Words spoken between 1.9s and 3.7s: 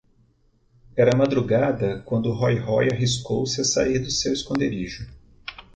quando Rói-Rói arriscou-se a